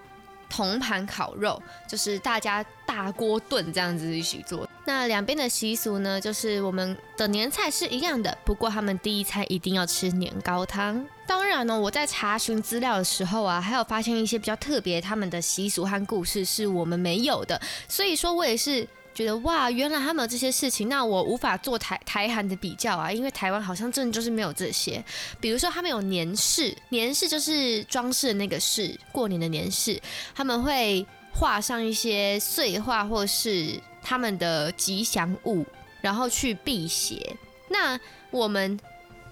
[0.48, 4.68] 铜盘烤肉，就是大家大锅炖这样子一起做。
[4.84, 11.04] 那两边的习俗呢，就是我们的年菜是一样的，不过他们第一餐一定要吃年糕汤。
[11.26, 18.86] 当然呢，我在查询资料的时候啊，还有发现一些比较特别他们的习俗和故事是我们没有的，所以说我也是。
[19.12, 25.04] 觉得哇，原来他们有这些事情，那我无法做台台韩的比较啊，因为台湾好像真的就是没有这些。
[25.40, 30.00] 比如说，他们有年饰，年饰就是装饰的那个饰，过年的年饰，
[30.34, 35.66] 他们会画上一些碎画或是他们的吉祥物，
[36.00, 37.36] 然后去辟邪。
[37.68, 37.98] 那
[38.30, 38.78] 我们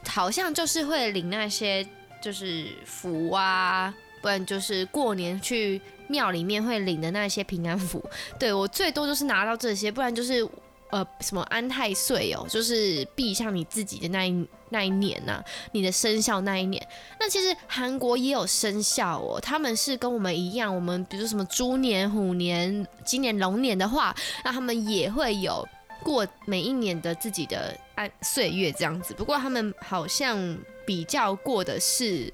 [0.06, 1.86] 好像就是会领那些
[2.20, 5.80] 就是符啊，不然就是过年去。
[6.10, 8.02] 庙里面会领的那些平安符，
[8.40, 10.42] 对，我最多就是拿到这些，不然就是
[10.88, 16.82] 呃什么安太岁哦，就是避向你自己的那一那一年呐、你的生肖那一年。
[17.20, 25.62] 那其实韩国也有生肖哦，他们是跟我们一样，我们比如说什么猪年、虎年、今年龙年的话，那他们也会有
[26.02, 29.12] 过每一年的自己的安岁月这样子。
[29.12, 30.56] 不过他们好像
[30.86, 32.32] 比较过的是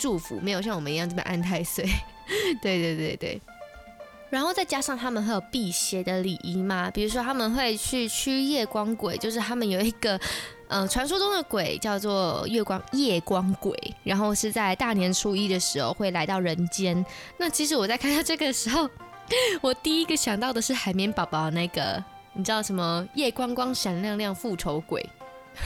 [0.00, 1.84] 祝福，没有像我们一样这么安太岁。
[2.62, 3.40] 对对对对，
[4.30, 10.18] 然后再加上他们会有辟邪的礼仪嘛，比如说他们会去驱夜光鬼，就是他们有一个，
[10.68, 17.04] 呃，传说中的鬼叫做月光夜光鬼，然后是在大年初一的时候会来到人间。
[17.36, 18.88] 那其实我在看到这个时候，
[19.60, 25.04] 我第一个想到的是海绵宝宝那个，你知道什么夜光光闪亮亮复仇鬼。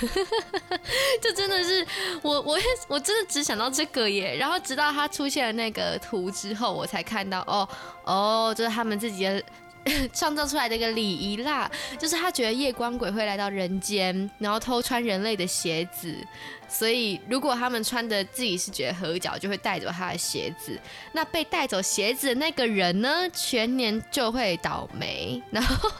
[1.23, 1.87] 就真的是
[2.23, 4.37] 我，我也我真的只想到这个耶。
[4.37, 7.69] 然后直到他出现了那个图之后，我才看到哦
[8.05, 9.43] 哦，就是他们自己的。
[10.13, 16.17] 创造出来的一个礼仪啦，就是他觉得夜光鬼会来到人间，然后偷穿人类的鞋子，
[16.69, 20.81] 所以如果他们穿的自己是觉得合脚，就会带走他的鞋子。
[21.13, 25.43] 那被带走鞋子的那个人呢，全年就会倒霉。
[25.53, 25.91] 然后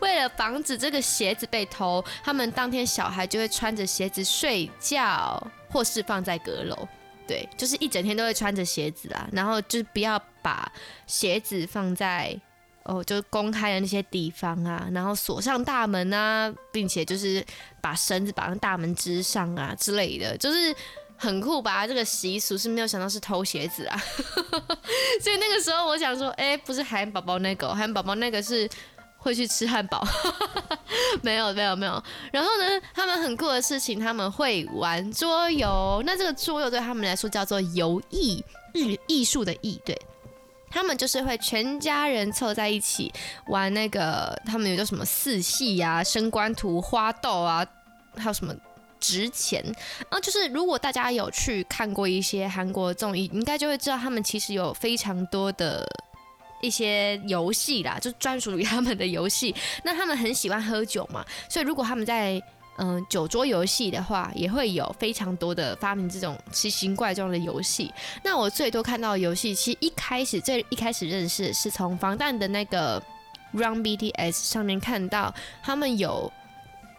[0.00, 6.88] 为了防止这个鞋子被偷，他们当天小孩就会穿着鞋子睡觉，或是放在阁楼。
[7.26, 10.70] 对，就是一整天都会穿着鞋子啊，然后就是不要把
[11.08, 12.38] 鞋子放在。
[12.84, 17.44] 哦，就是公开的那些地方啊，然后锁上大门啊，并且就是
[17.80, 20.74] 把绳子绑在大门之上啊之类的，就是
[21.16, 21.86] 很酷吧？
[21.86, 23.96] 这个习俗是没有想到是偷鞋子啊，
[25.22, 28.68] 所以那个时候我想说，哎、不是海绵宝宝那个，海绵宝宝那个是
[29.16, 30.04] 会去吃汉堡，
[31.22, 32.02] 没有没有没有。
[32.32, 39.96] 然后呢，他们很酷的事情，他们会玩桌游，那这个桌游对他们来说叫做游艺，艺艺术的艺，对。
[40.72, 43.12] 他们就是会全家人凑在一起
[43.46, 47.64] 玩那个，他们有叫什么四戏呀、升官图、花豆啊，
[48.16, 48.54] 还有什么
[48.98, 49.62] 值钱。
[49.64, 55.86] 然后就是如果大家有去看过一些韩国综艺，应该就会知道他们其实有非常多的
[56.62, 59.54] 一些游戏啦，就专属于他们的游戏。
[59.84, 62.42] 那他们很喜欢喝酒嘛，所以如果他们在
[62.76, 67.92] 嗯、酒桌游戏的话，也会有非常多的发明这种奇形怪状的游戏。
[68.24, 73.00] 那我最多看到游戏，其实一开始最一开始认识是从防弹的那个
[73.52, 76.32] Run BTS 上面看到，他们有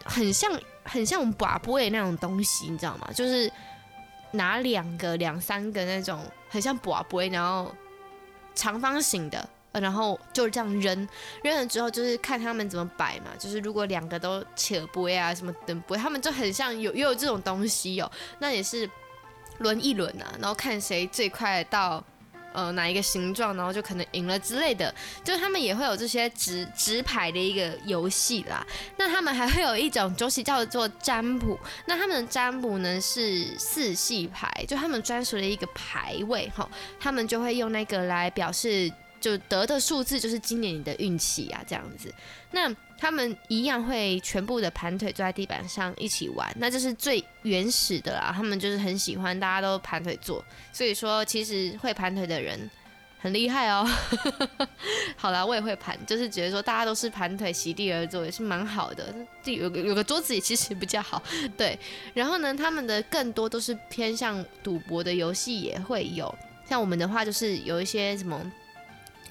[0.05, 0.51] 很像
[0.83, 3.09] 很像拔杯那种东西，你知道吗？
[3.13, 3.51] 就是
[4.31, 7.73] 拿两个两三个那种很像拔杯，然后
[8.53, 9.49] 长方形的。
[9.79, 11.07] 然后就是这样扔，
[11.43, 13.31] 扔了之后就是看他们怎么摆嘛。
[13.39, 18.11] 就是如果两个都扯不会啊，什么等不，他们就很像有又有这种东西哦。
[18.37, 18.87] 那也是
[19.57, 22.03] 轮一轮啊，然后看谁最快到
[22.53, 24.93] 呃哪一个形状，然后就可能赢了之类的。
[25.23, 28.63] 就是他们也会有这些直直牌的一个游戏啦。
[28.97, 31.59] 那他们还会有一种东西叫做占卜。
[31.87, 36.69] 那他们的占卜呢是四系牌，就他们专属的一个牌位哈。
[36.99, 38.91] 他们就会用那个来表示。
[39.23, 42.13] 就得的数字就是今年你的运气啊，这样子。
[42.51, 48.33] 那他们一样会全部的盘腿坐在地板上一起玩，那就是最原始的啦。
[48.35, 50.43] 他们就是很喜欢大家都盘腿坐，
[50.73, 52.69] 所以说其实会盘腿的人
[53.17, 53.89] 很厉害哦。
[55.15, 59.15] 好啦，我也会盘，就是觉得说大家都是盘腿席地而坐也是蛮好的。
[59.45, 61.23] 有个有个桌子也其实比较好，
[61.55, 61.79] 对。
[62.13, 66.33] 然后呢，他们的更多都是偏向赌博的游戏也会有，
[66.67, 68.51] 像我们的话就是有一些什么。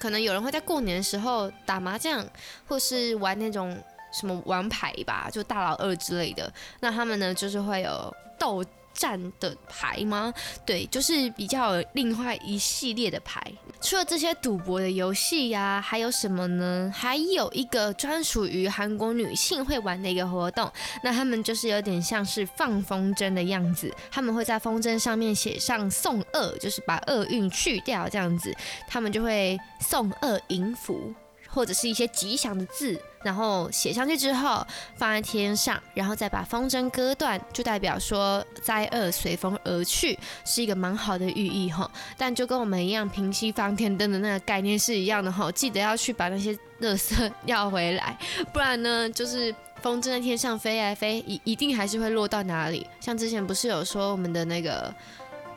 [0.03, 2.21] 可能有人会在过年的时候打麻将，
[2.67, 3.73] 或是玩那种
[4.11, 6.51] 什么玩牌吧，就大老二之类的。
[6.81, 8.61] 那他们呢，就是会有斗
[8.93, 10.33] 战的牌吗？
[10.65, 13.41] 对，就是比较有另外一系列的牌。
[13.81, 16.91] 除了这些赌博的游戏呀，还有什么呢？
[16.95, 20.71] 还有一个专属于韩国女性会玩的一个活动，
[21.03, 28.55] 那他们就是有点像是放风筝的样子，他们会在风筝上面写上送厄，就是把厄运去掉这样子，
[28.87, 31.13] 他们就会送厄迎福。
[31.49, 34.65] 或者是一些吉祥的字，然后写上去之后
[34.95, 41.89] 放在天上，然后再把风筝割断，就代表说灾厄随风而去，是一个蛮好的寓意哈。
[42.17, 48.17] 但就跟我们一样，平息放天灯的那个概念是一样的哈，记得要去把那些垃圾 要回来，
[48.51, 52.85] 不然呢，就是风筝在天上飞来飞，一一定还是会落到哪里。
[52.99, 54.93] 像之前不是有说我们的那个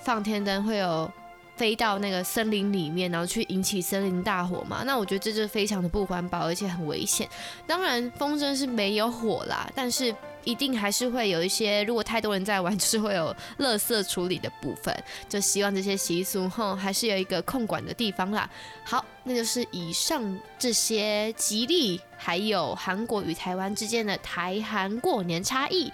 [0.00, 1.10] 放天灯会有。
[1.56, 4.82] 飞到那个森林里面，然后去引起森林大火嘛？
[4.84, 7.28] 那我觉得这就非常的不环保，而且很危险。
[7.66, 14.94] 当然，风筝是没有火啦，但是一定还是会有一些，如果太多人在玩，就是会有垃圾处理的部分。
[15.28, 18.48] 就希望这些习俗后还是有一个控管的地方啦。
[18.84, 25.90] 好，那就是以上这些吉利，还有韩国与台湾之间的台韩过年差异。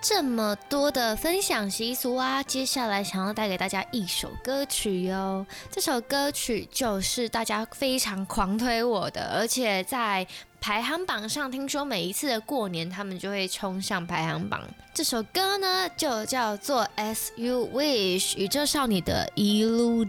[0.00, 5.44] 这么多的分享习俗啊，接下来想要带给大家一首歌曲哟。
[5.70, 10.26] 这首歌曲就是大家非常狂推我的，而且在
[10.66, 14.60] 排行榜上，听说每一次的过年，他们就会冲上排行榜。
[14.92, 20.06] 这首歌呢，就叫做《As You Wish》宇宙少女的《Illusion》。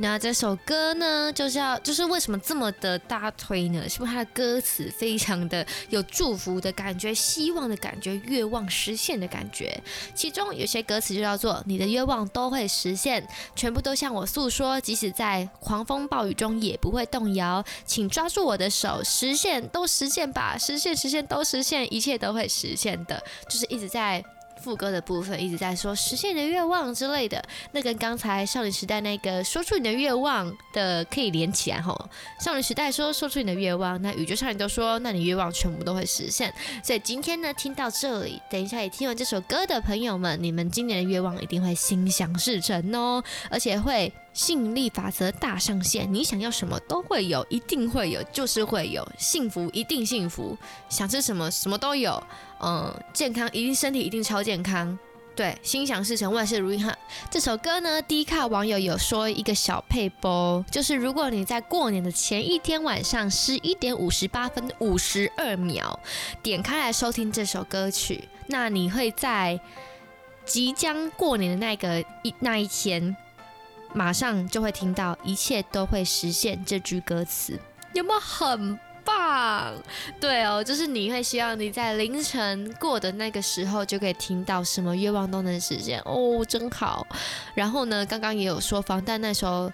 [0.00, 3.86] 那这首歌呢，就是要就是为什么这么的大推呢？
[3.86, 9.78] 是不是它的歌词非常的有祝福的感觉、希望的感觉、愿望实现的感觉？
[10.14, 24.24] 其中有些歌词就叫做“你的愿望都会实现，全部都向我诉说，即使在狂风暴雨中也不会动摇，请抓住我的手，实现都是实现吧，实现实现都实现，一切都会实现的。”就是一直在。
[24.60, 27.40] 副歌的部分一直在说实现你的愿望之类的，
[27.70, 31.96] 那跟刚才少女时代那个说出你的愿望的可以连起来吼。
[32.40, 36.52] 少女时代说说出你的愿望，那宇宙少女都说那你愿望全部都会实现。
[36.82, 50.56] 所以今天呢，听到这里，等一下也听完这首歌的朋友们，你们今年的愿望一定会心想事成哦，而且会吸引力法则大上线，你想要什么都会有，一定会有，就是会有幸福，一定幸福，
[50.88, 52.22] 想吃什么什么都有。
[52.60, 54.96] 嗯，健康一定，身体一定超健康。
[55.34, 56.96] 对，心想事成，万事如意哈。
[57.28, 65.98] 这首歌呢，Dcard 网友有说一个小配播，就是如果你在过年的前一天晚上十一点五十八分五十二秒
[66.44, 69.58] 点开来收听这首歌曲，那你会在
[70.44, 73.16] 即将过年的那个一那一天，
[73.92, 77.58] 马上就会听到一切都会实现这句歌词，
[77.94, 78.78] 有没有很？
[79.04, 79.72] 棒，
[80.20, 87.06] 对哦，就是你会希望你在凌晨过的那个时候就可以听到什么愿望都能实现哦，真好。
[87.54, 89.72] 然后呢，刚刚也有说防弹那时候，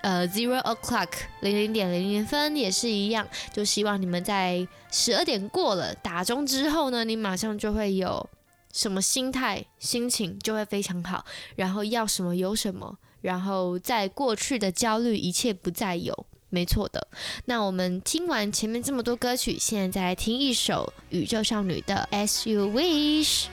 [0.00, 1.10] 呃，zero o'clock
[1.42, 8.28] 零零点零零分也是一样，就希望你们在十二点过了打钟之后呢，你马上就会有
[8.72, 16.26] 什么心态心情就会非常好，然后要什么有什么，然后在过去的焦虑一切不再有。
[16.50, 17.08] 没错的。
[17.46, 23.46] 那我们听完前面这么多歌曲，现在再来听一首宇宙少女的《As You Wish》。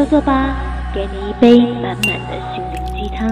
[0.00, 0.56] 坐坐吧，
[0.94, 3.28] 给你一杯满满的心灵鸡汤。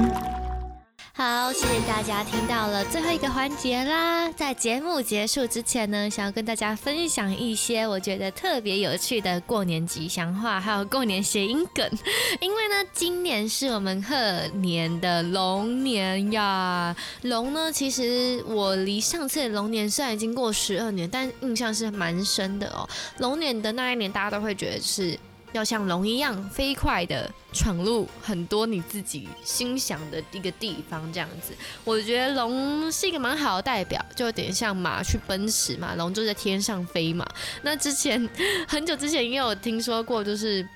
[1.14, 4.30] 好，谢谢大家听到了最后一个环节啦。
[4.32, 11.90] 在节目结束之前呢，想要跟大家分享一些我觉得特别有趣的过年吉祥话，还有过年谐音梗。
[12.38, 14.14] 因为呢，今年是我们贺
[14.56, 16.94] 年的龙年呀。
[17.22, 22.86] 龙呢，其实我离上次的龙年虽然已经过十二年，但印象是蛮深的哦。
[23.20, 25.18] 龙年的那一年，大家都会觉得是。
[25.58, 31.52] 要像龙一样飞快的闯入很多你自己心想的一个地方，这样子，
[31.84, 37.26] 我觉得龙是一个蛮好的代表，就有点像马去奔驰嘛，龙就在天上飞嘛。
[37.62, 38.28] 那之前
[38.68, 40.66] 很久之前也有听说过，就是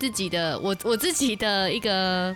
[0.00, 2.34] 自己的我我自己的一个。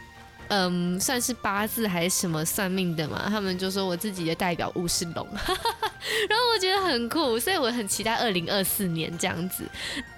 [0.49, 3.27] 嗯，算是八字还是什么算命的嘛？
[3.29, 9.65] 他们就说我自己的代表物是龙， 然后我觉得很酷，所以我很期待二零二四年这样子。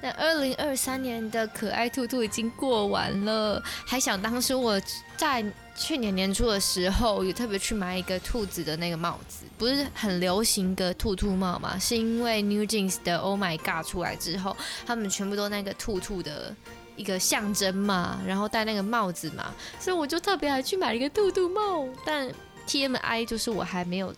[0.03, 4.81] 那二零二三年的可爱兔兔已经过完了，还想当时我
[5.16, 11.79] 在去年年初的时候，有特别去买一个兔子的那个帽子，不是很流行个兔兔帽嘛？
[11.79, 14.57] 是因为 New Jeans 的 Oh My God 出来之后，
[14.87, 16.55] 他们全部都那个兔兔的。
[16.99, 21.89] 一个象征嘛，然后戴那个帽子嘛，所以我就特别还去买了一个兔兔帽。
[22.05, 22.31] 但
[22.67, 24.13] TMI 就是我还没有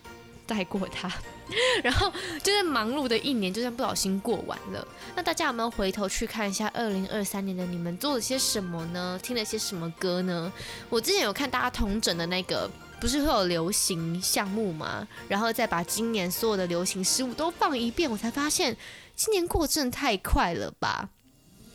[0.45, 1.09] 戴过它，
[1.81, 2.11] 然后
[2.43, 4.85] 就在忙碌的一年，就这样不小心过完了。
[5.15, 9.17] 那大家有没有回头去看一下二零二三年的你们做了些什么呢？
[9.23, 10.51] 听了些什么歌呢？
[10.89, 12.69] 我之前有看大家同整的那个，
[12.99, 15.07] 不是会有流行项目吗？
[15.29, 18.75] 然后再把今年所有的流行事物都放一遍，我才发现
[19.15, 21.09] 今年过真的太快了吧！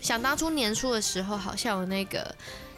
[0.07, 2.33] 想当初年初的时候，好像有那个。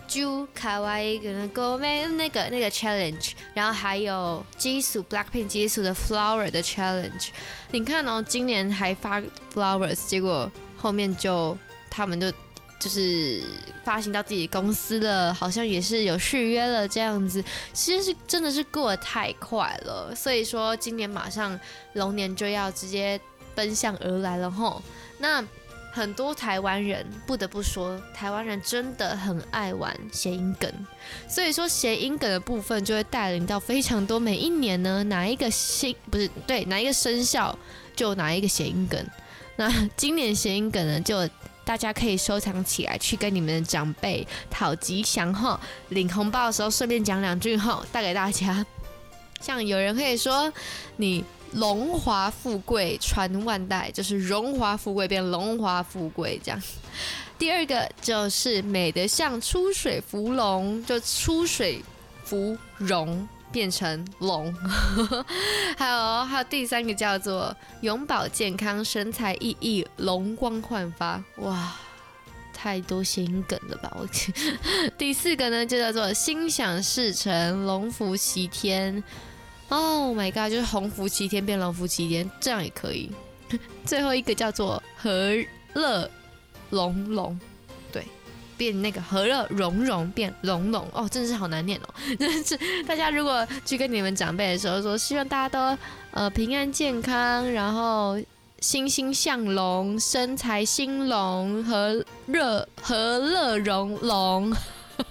[0.06, 7.28] 就卡哇伊跟那个那个那个 challenge，然后还有基础 Blackpink 基础的 Flower 的 challenge。
[7.72, 9.20] 你看哦，今年还发
[9.52, 11.54] Flowers，结果后面就
[11.90, 12.32] 他们就
[12.80, 13.42] 就是
[13.84, 17.44] 发行到自己公司了，好像也是有续约了这样子。
[17.74, 21.60] 其实是真的是过得太快了，所以说今年马上
[21.92, 23.20] 龙年就要直接
[23.54, 24.82] 奔向而来了吼。
[25.18, 25.44] 那。
[25.98, 30.72] 很多台湾人不得不说，台湾人真的很爱玩谐音梗，
[31.28, 34.20] 所以说谐音梗的部分就会带领到非常多。
[34.20, 37.58] 每一年呢，哪一个星不是对哪一个生肖
[37.96, 39.04] 就哪一个谐音梗。
[39.56, 41.28] 那今年谐音梗呢，就
[41.64, 45.60] 大家可以收藏起来，去跟你们的长辈讨吉祥哈。
[45.88, 48.64] 领红包的时候顺便讲两句哈，带给大家。
[49.40, 50.52] 像有人可以说
[50.96, 51.24] 你。
[51.52, 56.62] 荣华富贵传万代，就是荣华富贵变荣华富贵这样。
[57.38, 61.82] 第二个就是美得像出水芙蓉，就出水
[62.24, 64.52] 芙蓉变成龙。
[65.78, 71.22] 还有还有第三个叫做永葆健康，神采奕奕，容光焕发。
[71.36, 71.76] 哇，
[72.52, 73.96] 太多谐音梗了吧！
[73.96, 74.08] 我
[74.98, 79.02] 第四个呢就叫做心想事成，龙福齐天。
[79.70, 80.50] Oh my god！
[80.50, 83.10] 就是鸿福齐天变龙福齐天，这样也可以。
[83.84, 85.34] 最后一个叫做和
[85.74, 86.10] 乐
[86.70, 87.38] 融融，
[87.92, 88.02] 对，
[88.56, 91.94] 变那个和乐融融变融融哦，真的是好难念哦。
[92.18, 95.78] 真是大家如果去跟你们长辈的时候说，希望大家都
[96.12, 98.18] 呃平安健康，然后
[98.60, 104.50] 欣欣向荣，身材兴隆，和乐和乐融融，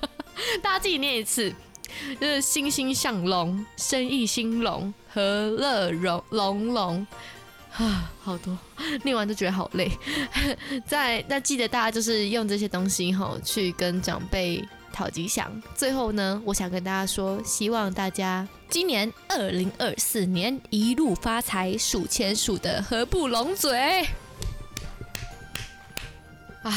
[0.61, 1.53] 大家自己念一次。
[2.19, 7.07] 就是欣欣向荣，生意兴隆，和乐融融融
[7.77, 8.57] 啊，好多
[9.03, 9.91] 念完都觉得好累。
[10.85, 15.51] 在那记得大家就是用这些东西吼，去跟长辈讨吉祥。
[15.75, 24.07] 最后呢，我想跟大家说，希望大家今年二零二四年一路发财，数钱数得合不拢嘴。
[26.63, 26.73] 啊，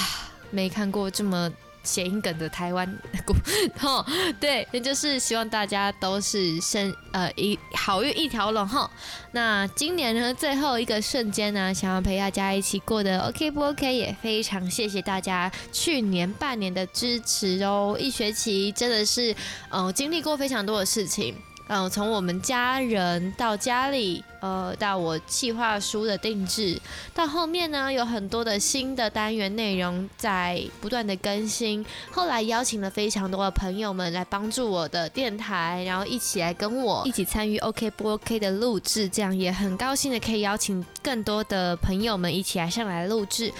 [0.51, 1.51] 没看过这么。
[1.83, 2.99] 谐音梗的台湾，
[3.79, 4.05] 哈，
[4.39, 8.91] 对，那就是希望大家都是生呃一好运一条龙哈。
[9.33, 13.95] 那今年呢，最后一个瞬间呢，想要陪大家一起过的 OK 不 OK？
[13.95, 19.33] 也非常谢谢大家去年半年的支持哦，一学期真的是
[19.71, 21.35] 嗯、呃、经历过非常多的事情。
[21.73, 26.77] 嗯，从我们家人到家里，呃，到我企划书的定制，
[27.15, 31.87] 到后面呢，有很多的新的单元内容在不断的更新。
[32.11, 43.53] 后来邀请了非常多的朋友们来帮助我的电台，然后一起来跟我一起参与 OK 不 OK 的录制，这样也很高兴的可以邀请更多的朋友们一起来上来录制。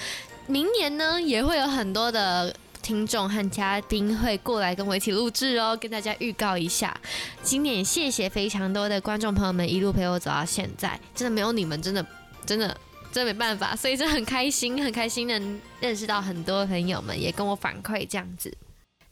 [0.49, 2.53] 明年呢，也会有很多的。
[2.83, 6.95] 听众和嘉宾会过来跟我一起录制哦，跟大家预告一下。
[7.43, 12.05] 今年谢谢非常多的观众朋友们一路陪我走到现在，真的没有你们，真的
[12.45, 12.77] 真的
[13.13, 18.57] 真没办法，所以真的很开心，很开心能认识到很多朋友们，也跟我反馈这样子。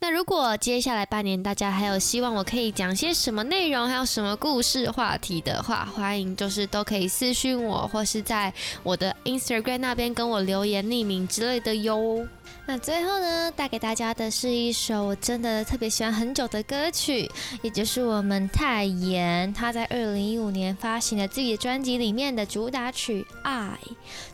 [0.00, 8.54] 那如果接下来半年大家还有希望我可以讲些什么内容，还有什么故事话题的话，欢迎就是都可以私讯我，或是在
[8.84, 12.24] 我的 Instagram 那边跟我留言匿名之类的哟。
[12.66, 17.30] 那最后呢，带给大家的是一首我真的特别喜欢很久的歌曲，
[17.62, 23.78] 也就是我们泰妍她在二零一五年发行了自己的专辑里面的主打曲《爱》。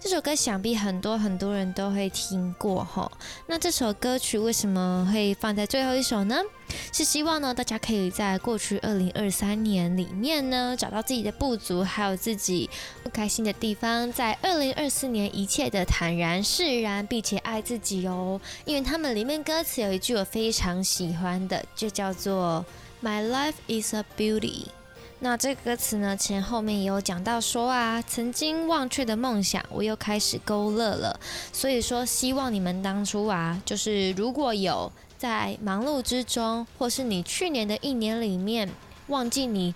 [0.01, 3.13] 这首歌想必很多很多人都会听过吼。
[3.47, 6.37] 那这首歌曲为什么会放在最后一首呢？
[6.93, 12.69] 是希望呢，大家可以在过去二零二三年里面呢，找到自己的不足，还有自己
[13.03, 18.41] 不开心的地方，在二零二四年一切的坦然释然，并且爱自己哦。
[18.65, 22.65] 因为他们里面歌词有一句我非常喜欢的，就叫做
[23.03, 24.67] “My life is a beauty”。
[25.21, 31.19] 那这个歌词呢，前后面也有讲到说啊，曾经忘却的梦想，我又开始勾勒了。
[31.53, 34.93] 所以说，希望你们当初啊，就是如果有。
[35.25, 38.69] 在忙碌之中，或是你去年的一年里面，
[39.07, 39.75] 忘记你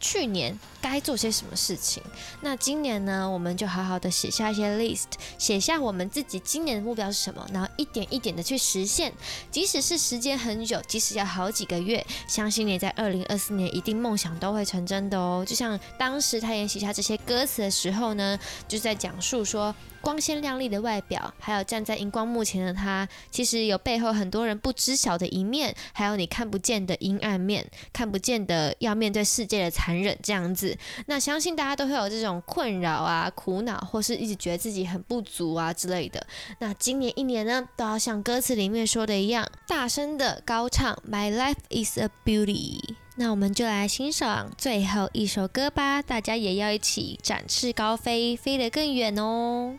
[0.00, 2.02] 去年该做些什么事情。
[2.40, 5.04] 那今年呢，我们就好好的写下一些 list，
[5.38, 9.12] 写下我们自己今年的目标是什么，然后一点一点的去实现。
[9.48, 15.44] 即使是时间很久，即使要好几个月，相信你在二零二四年一定梦想都会成真的哦。
[15.46, 18.36] 就像当时他也写下这些歌词的时候呢，
[18.66, 19.72] 就在讲述说。
[20.00, 30.76] 光鲜亮丽的外表，还有站在荧光幕前的他，其实有背后很多人不知晓的一面，还有你看不见的阴暗面，看不见的要面对世界的残忍这样子。
[31.06, 36.26] 那相信大家都会有这种困扰啊、苦恼，或是一直觉得自己很不足啊之类的。
[36.58, 42.96] 那今年一年呢，都要像歌词里面说的一样，大声的高唱 My life is a beauty。
[43.16, 49.76] 那我们就来欣赏最后一首歌吧，大家也要一起展翅高飞，飞得更远哦！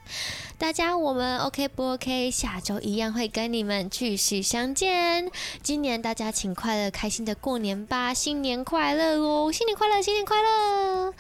[0.60, 2.30] 大家，我们 OK 不 OK？
[2.30, 5.32] 下周一样会跟你们继续相见。
[5.64, 9.52] 今年大家请快乐开心的过年吧，新年快乐哦！
[9.52, 11.14] 新年快乐，新年快乐！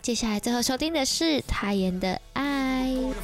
[0.00, 2.57] 接下来最后收听的是泰妍的爱。
[2.96, 3.18] Bye.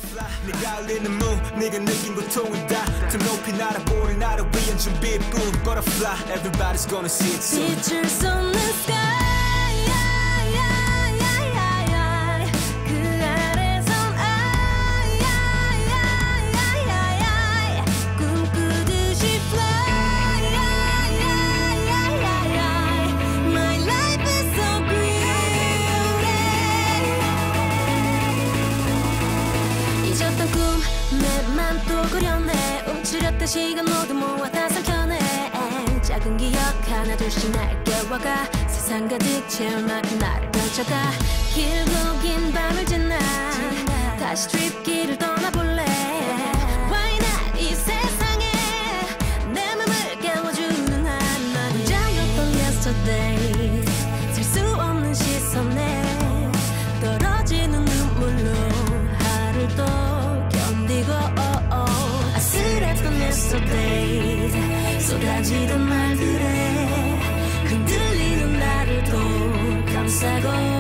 [33.45, 35.19] 그 시간 모두 모아 다 삼켜내.
[36.01, 38.47] 작은 기억 하나 둘씩 날 깨워가.
[38.67, 41.11] 세상 가득 채울 만큼 나를 펼쳐가.
[41.53, 43.19] 길고 긴 밤을 지나.
[44.19, 46.54] 다시 트립길을 떠나볼래.
[65.25, 66.87] 망가지던 말들에
[67.65, 70.74] 흔들리는 나를 또 감싸고